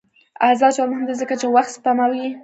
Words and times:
آزاد 0.49 0.71
تجارت 0.73 0.89
مهم 0.91 1.03
دی 1.07 1.13
ځکه 1.21 1.33
چې 1.39 1.45
وخت 1.55 1.71
سپموي. 1.75 2.25